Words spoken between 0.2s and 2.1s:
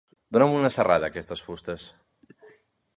Dona'm una serrada a aquestes fustes.